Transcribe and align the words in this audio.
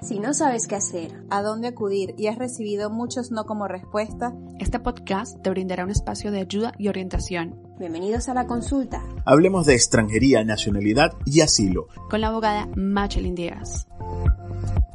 Si 0.00 0.20
no 0.20 0.32
sabes 0.32 0.68
qué 0.68 0.76
hacer, 0.76 1.24
a 1.28 1.42
dónde 1.42 1.66
acudir 1.66 2.14
y 2.16 2.28
has 2.28 2.38
recibido 2.38 2.88
muchos 2.88 3.32
no 3.32 3.46
como 3.46 3.66
respuesta, 3.66 4.32
este 4.60 4.78
podcast 4.78 5.42
te 5.42 5.50
brindará 5.50 5.84
un 5.84 5.90
espacio 5.90 6.30
de 6.30 6.38
ayuda 6.38 6.72
y 6.78 6.86
orientación. 6.86 7.60
Bienvenidos 7.80 8.28
a 8.28 8.34
la 8.34 8.46
consulta. 8.46 9.02
Hablemos 9.26 9.66
de 9.66 9.74
extranjería, 9.74 10.44
nacionalidad 10.44 11.14
y 11.26 11.40
asilo. 11.40 11.88
Con 12.08 12.20
la 12.20 12.28
abogada 12.28 12.68
Machelin 12.76 13.34
Díaz. 13.34 13.88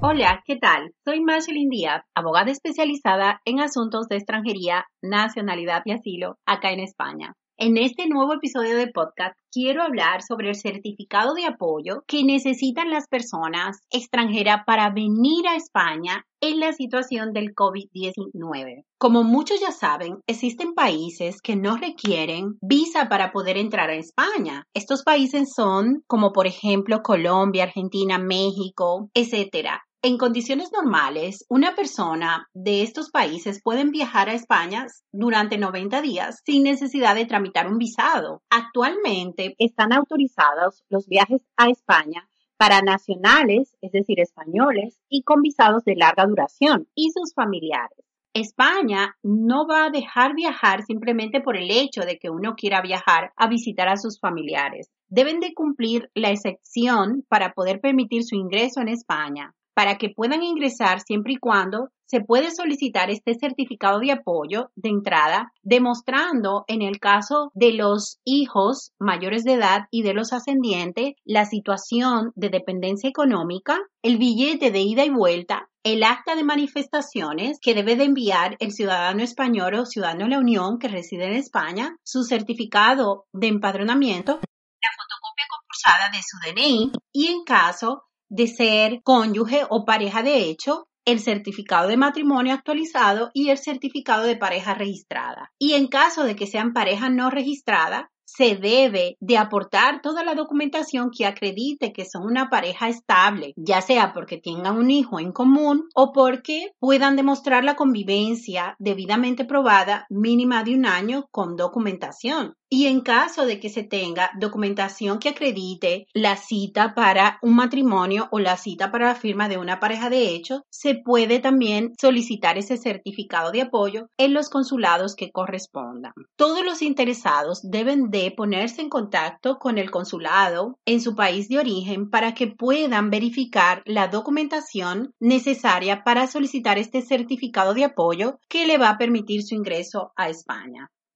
Hola, 0.00 0.42
¿qué 0.44 0.56
tal? 0.56 0.92
Soy 1.04 1.20
Machelin 1.20 1.68
Díaz, 1.68 2.02
abogada 2.14 2.50
especializada 2.50 3.40
en 3.44 3.60
asuntos 3.60 4.08
de 4.08 4.16
extranjería, 4.16 4.84
nacionalidad 5.00 5.82
y 5.84 5.92
asilo 5.92 6.38
acá 6.44 6.72
en 6.72 6.80
España. 6.80 7.34
En 7.60 7.76
este 7.76 8.06
nuevo 8.06 8.34
episodio 8.34 8.76
de 8.76 8.86
podcast 8.86 9.36
quiero 9.50 9.82
hablar 9.82 10.22
sobre 10.22 10.50
el 10.50 10.54
certificado 10.54 11.34
de 11.34 11.44
apoyo 11.44 12.04
que 12.06 12.22
necesitan 12.22 12.88
las 12.88 13.08
personas 13.08 13.80
extranjeras 13.90 14.62
para 14.64 14.90
venir 14.90 15.44
a 15.48 15.56
España 15.56 16.24
en 16.40 16.60
la 16.60 16.72
situación 16.72 17.32
del 17.32 17.56
COVID-19. 17.56 18.84
Como 18.96 19.24
muchos 19.24 19.60
ya 19.60 19.72
saben, 19.72 20.18
existen 20.28 20.74
países 20.74 21.42
que 21.42 21.56
no 21.56 21.76
requieren 21.76 22.58
visa 22.62 23.08
para 23.08 23.32
poder 23.32 23.56
entrar 23.56 23.90
a 23.90 23.96
España. 23.96 24.62
Estos 24.72 25.02
países 25.02 25.48
son 25.52 26.04
como 26.06 26.32
por 26.32 26.46
ejemplo 26.46 27.02
Colombia, 27.02 27.64
Argentina, 27.64 28.20
México, 28.20 29.10
etcétera. 29.14 29.82
En 30.08 30.16
condiciones 30.16 30.72
normales, 30.72 31.44
una 31.50 31.74
persona 31.74 32.48
de 32.54 32.80
estos 32.80 33.10
países 33.10 33.60
puede 33.62 33.84
viajar 33.84 34.30
a 34.30 34.32
España 34.32 34.86
durante 35.12 35.58
90 35.58 36.00
días 36.00 36.40
sin 36.46 36.62
necesidad 36.62 37.14
de 37.14 37.26
tramitar 37.26 37.66
un 37.66 37.76
visado. 37.76 38.40
Actualmente 38.48 39.54
están 39.58 39.92
autorizados 39.92 40.82
los 40.88 41.08
viajes 41.08 41.42
a 41.58 41.68
España 41.68 42.26
para 42.56 42.80
nacionales, 42.80 43.76
es 43.82 43.92
decir, 43.92 44.18
españoles, 44.18 44.98
y 45.10 45.24
con 45.24 45.42
visados 45.42 45.84
de 45.84 45.94
larga 45.94 46.24
duración 46.24 46.88
y 46.94 47.10
sus 47.10 47.34
familiares. 47.34 47.98
España 48.32 49.14
no 49.22 49.66
va 49.66 49.84
a 49.84 49.90
dejar 49.90 50.34
viajar 50.34 50.84
simplemente 50.86 51.42
por 51.42 51.54
el 51.54 51.70
hecho 51.70 52.00
de 52.06 52.18
que 52.18 52.30
uno 52.30 52.54
quiera 52.56 52.80
viajar 52.80 53.34
a 53.36 53.46
visitar 53.46 53.88
a 53.88 53.98
sus 53.98 54.18
familiares. 54.20 54.90
Deben 55.08 55.38
de 55.40 55.52
cumplir 55.52 56.10
la 56.14 56.30
excepción 56.30 57.26
para 57.28 57.52
poder 57.52 57.82
permitir 57.82 58.24
su 58.24 58.36
ingreso 58.36 58.80
en 58.80 58.88
España 58.88 59.54
para 59.78 59.96
que 59.96 60.08
puedan 60.10 60.42
ingresar 60.42 60.98
siempre 61.02 61.34
y 61.34 61.36
cuando 61.36 61.90
se 62.04 62.20
puede 62.20 62.50
solicitar 62.50 63.10
este 63.10 63.38
certificado 63.38 64.00
de 64.00 64.10
apoyo 64.10 64.72
de 64.74 64.88
entrada, 64.88 65.52
demostrando 65.62 66.64
en 66.66 66.82
el 66.82 66.98
caso 66.98 67.52
de 67.54 67.74
los 67.74 68.18
hijos 68.24 68.90
mayores 68.98 69.44
de 69.44 69.52
edad 69.52 69.82
y 69.92 70.02
de 70.02 70.14
los 70.14 70.32
ascendientes 70.32 71.12
la 71.24 71.44
situación 71.44 72.32
de 72.34 72.48
dependencia 72.48 73.08
económica, 73.08 73.78
el 74.02 74.18
billete 74.18 74.72
de 74.72 74.80
ida 74.80 75.04
y 75.04 75.10
vuelta, 75.10 75.68
el 75.84 76.02
acta 76.02 76.34
de 76.34 76.42
manifestaciones 76.42 77.60
que 77.62 77.74
debe 77.74 77.94
de 77.94 78.02
enviar 78.02 78.56
el 78.58 78.72
ciudadano 78.72 79.22
español 79.22 79.74
o 79.74 79.86
ciudadano 79.86 80.24
de 80.24 80.30
la 80.30 80.40
Unión 80.40 80.80
que 80.80 80.88
reside 80.88 81.26
en 81.26 81.34
España, 81.34 81.94
su 82.02 82.24
certificado 82.24 83.26
de 83.32 83.46
empadronamiento, 83.46 84.40
la 84.82 84.90
fotocopia 84.96 85.46
compulsada 85.48 86.10
de 86.10 86.18
su 86.20 86.36
DNI 86.42 86.92
y 87.12 87.28
en 87.28 87.44
caso 87.44 88.07
de 88.28 88.46
ser 88.46 89.00
cónyuge 89.02 89.62
o 89.68 89.84
pareja 89.84 90.22
de 90.22 90.48
hecho, 90.48 90.88
el 91.04 91.20
certificado 91.20 91.88
de 91.88 91.96
matrimonio 91.96 92.52
actualizado 92.52 93.30
y 93.32 93.48
el 93.48 93.58
certificado 93.58 94.24
de 94.24 94.36
pareja 94.36 94.74
registrada. 94.74 95.50
Y 95.58 95.72
en 95.72 95.86
caso 95.86 96.24
de 96.24 96.36
que 96.36 96.46
sean 96.46 96.72
pareja 96.74 97.08
no 97.08 97.30
registrada, 97.30 98.10
se 98.28 98.56
debe 98.56 99.16
de 99.20 99.38
aportar 99.38 100.02
toda 100.02 100.22
la 100.22 100.34
documentación 100.34 101.10
que 101.10 101.24
acredite 101.24 101.94
que 101.94 102.04
son 102.04 102.26
una 102.26 102.50
pareja 102.50 102.90
estable, 102.90 103.54
ya 103.56 103.80
sea 103.80 104.12
porque 104.12 104.36
tengan 104.36 104.76
un 104.76 104.90
hijo 104.90 105.18
en 105.18 105.32
común 105.32 105.88
o 105.94 106.12
porque 106.12 106.72
puedan 106.78 107.16
demostrar 107.16 107.64
la 107.64 107.74
convivencia 107.74 108.76
debidamente 108.78 109.46
probada 109.46 110.04
mínima 110.10 110.62
de 110.62 110.74
un 110.74 110.84
año 110.84 111.26
con 111.30 111.56
documentación. 111.56 112.54
Y 112.70 112.86
en 112.86 113.00
caso 113.00 113.46
de 113.46 113.60
que 113.60 113.70
se 113.70 113.82
tenga 113.82 114.30
documentación 114.38 115.18
que 115.18 115.30
acredite 115.30 116.06
la 116.12 116.36
cita 116.36 116.94
para 116.94 117.38
un 117.40 117.56
matrimonio 117.56 118.28
o 118.30 118.40
la 118.40 118.58
cita 118.58 118.92
para 118.92 119.06
la 119.06 119.14
firma 119.14 119.48
de 119.48 119.56
una 119.56 119.80
pareja 119.80 120.10
de 120.10 120.34
hecho, 120.34 120.64
se 120.68 120.94
puede 120.94 121.38
también 121.38 121.94
solicitar 121.98 122.58
ese 122.58 122.76
certificado 122.76 123.52
de 123.52 123.62
apoyo 123.62 124.08
en 124.18 124.34
los 124.34 124.50
consulados 124.50 125.16
que 125.16 125.30
correspondan. 125.30 126.12
Todos 126.36 126.62
los 126.62 126.82
interesados 126.82 127.60
deben 127.62 128.10
de 128.10 128.30
ponerse 128.36 128.82
en 128.82 128.90
contacto 128.90 129.56
con 129.58 129.78
el 129.78 129.90
consulado 129.90 130.78
en 130.84 131.00
su 131.00 131.14
país 131.14 131.48
de 131.48 131.58
origen 131.58 132.10
para 132.10 132.34
que 132.34 132.48
puedan 132.48 133.08
verificar 133.08 133.82
la 133.86 134.08
documentación 134.08 135.14
necesaria 135.20 136.04
para 136.04 136.26
solicitar 136.26 136.76
este 136.76 137.00
certificado 137.00 137.72
de 137.72 137.84
apoyo 137.84 138.38
que 138.46 138.66
le 138.66 138.76
va 138.76 138.90
a 138.90 138.98
permitir 138.98 139.42
su 139.42 139.54
ingreso 139.54 140.12
a 140.16 140.28
España. 140.28 140.90